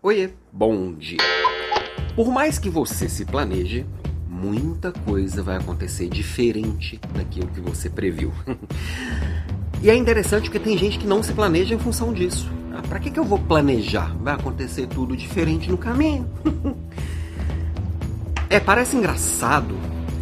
[0.00, 1.18] Oiê, bom dia.
[2.14, 3.84] Por mais que você se planeje,
[4.28, 8.32] muita coisa vai acontecer diferente daquilo que você previu.
[9.82, 12.48] e é interessante porque tem gente que não se planeja em função disso.
[12.72, 14.16] Ah, para que, que eu vou planejar?
[14.18, 16.30] Vai acontecer tudo diferente no caminho.
[18.48, 19.76] é, parece engraçado,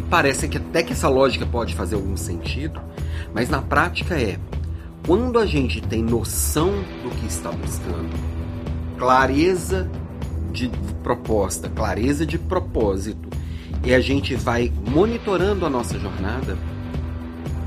[0.09, 2.81] parece que até que essa lógica pode fazer algum sentido,
[3.31, 4.39] mas na prática é
[5.05, 6.71] quando a gente tem noção
[7.03, 8.36] do que está buscando,
[8.97, 9.89] clareza
[10.51, 10.69] de
[11.03, 13.29] proposta, clareza de propósito,
[13.83, 16.57] e a gente vai monitorando a nossa jornada,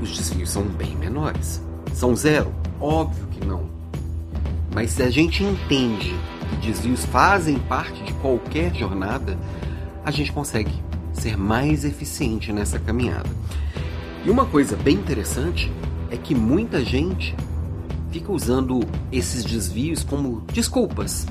[0.01, 1.63] os desvios são bem menores.
[1.93, 2.53] São zero?
[2.79, 3.69] Óbvio que não.
[4.73, 6.13] Mas se a gente entende
[6.49, 9.37] que desvios fazem parte de qualquer jornada,
[10.03, 10.71] a gente consegue
[11.13, 13.29] ser mais eficiente nessa caminhada.
[14.25, 15.71] E uma coisa bem interessante
[16.09, 17.35] é que muita gente
[18.11, 21.25] fica usando esses desvios como desculpas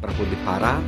[0.00, 0.80] para poder parar,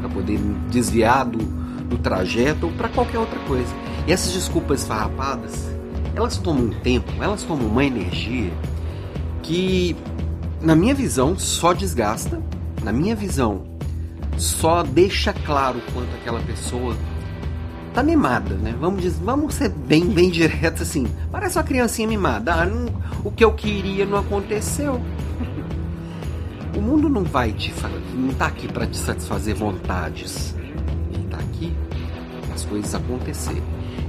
[0.00, 0.38] para poder
[0.70, 3.72] desviar do, do trajeto ou para qualquer outra coisa.
[4.06, 5.68] E essas desculpas farrapadas,
[6.14, 8.52] elas tomam um tempo, elas tomam uma energia
[9.42, 9.94] que,
[10.60, 12.42] na minha visão, só desgasta,
[12.82, 13.64] na minha visão,
[14.36, 16.96] só deixa claro quanto aquela pessoa
[17.98, 18.76] tá mimada, né?
[18.78, 21.06] Vamos, dizer, vamos ser bem, bem direto assim.
[21.32, 22.54] Parece uma criancinha mimada.
[22.54, 22.86] Ah, não,
[23.24, 25.00] o que eu queria não aconteceu.
[26.76, 27.74] o mundo não vai te
[28.14, 30.54] não tá aqui para te satisfazer vontades.
[31.12, 31.74] Ele tá aqui
[32.46, 33.64] para as coisas acontecerem.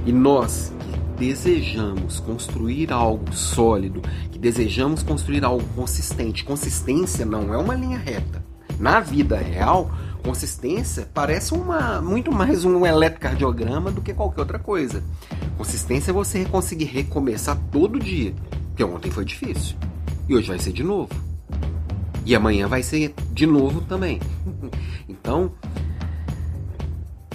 [0.06, 6.44] E nós que desejamos construir algo sólido, que desejamos construir algo consistente.
[6.44, 8.44] Consistência não é uma linha reta.
[8.78, 9.90] Na vida real,
[10.22, 15.02] Consistência parece uma muito mais um eletrocardiograma do que qualquer outra coisa.
[15.56, 18.34] Consistência é você conseguir recomeçar todo dia,
[18.68, 19.76] porque ontem foi difícil
[20.28, 21.10] e hoje vai ser de novo.
[22.24, 24.20] E amanhã vai ser de novo também.
[25.08, 25.52] então,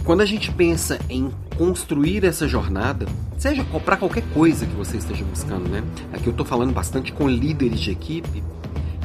[0.04, 5.26] quando a gente pensa em construir essa jornada, seja para qualquer coisa que você esteja
[5.26, 5.84] buscando, né?
[6.14, 8.44] Aqui eu estou falando bastante com líderes de equipe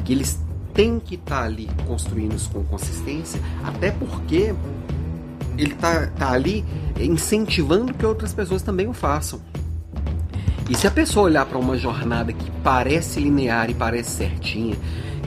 [0.05, 0.39] que eles
[0.73, 4.53] tem que estar tá ali construindo isso com consistência, até porque
[5.57, 6.65] ele está tá ali
[6.99, 9.41] incentivando que outras pessoas também o façam.
[10.69, 14.77] E se a pessoa olhar para uma jornada que parece linear e parece certinha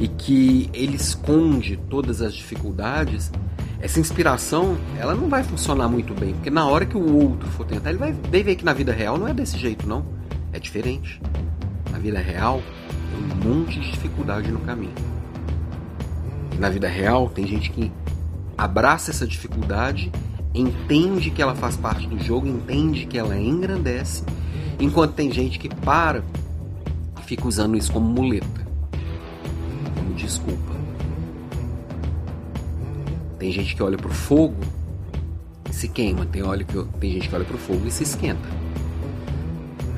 [0.00, 3.30] e que ele esconde todas as dificuldades,
[3.78, 7.66] essa inspiração ela não vai funcionar muito bem, porque na hora que o outro for
[7.66, 10.06] tentar, ele vai ver que na vida real não é desse jeito não,
[10.52, 11.20] é diferente.
[11.90, 12.62] Na vida real
[13.10, 15.13] tem um monte de dificuldade no caminho
[16.58, 17.90] na vida real, tem gente que
[18.56, 20.10] abraça essa dificuldade,
[20.54, 24.22] entende que ela faz parte do jogo, entende que ela engrandece,
[24.78, 26.22] enquanto tem gente que para
[27.20, 28.66] e fica usando isso como muleta,
[29.96, 30.74] como desculpa.
[33.38, 34.56] Tem gente que olha pro fogo
[35.68, 38.48] e se queima, tem, olha que, tem gente que olha pro fogo e se esquenta.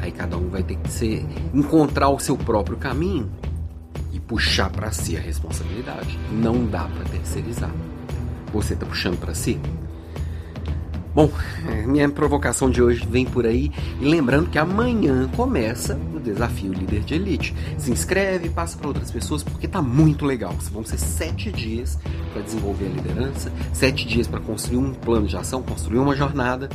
[0.00, 3.30] Aí cada um vai ter que ser, encontrar o seu próprio caminho
[4.26, 6.18] puxar para si a responsabilidade.
[6.32, 7.70] Não dá para terceirizar.
[8.52, 9.58] Você está puxando para si?
[11.16, 11.30] Bom,
[11.86, 17.00] minha provocação de hoje vem por aí e lembrando que amanhã começa o desafio líder
[17.00, 17.54] de elite.
[17.78, 20.52] Se inscreve, passa para outras pessoas porque tá muito legal.
[20.70, 21.98] Vão ser sete dias
[22.34, 26.68] para desenvolver a liderança, sete dias para construir um plano de ação, construir uma jornada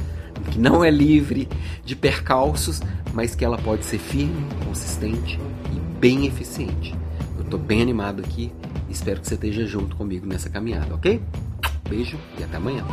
[0.50, 1.47] que não é livre
[1.85, 2.81] de percalços,
[3.13, 5.39] mas que ela pode ser firme, consistente
[5.72, 6.95] e bem eficiente.
[7.51, 8.50] Tô bem animado aqui.
[8.89, 11.22] Espero que você esteja junto comigo nessa caminhada, ok?
[11.89, 12.85] Beijo e até amanhã.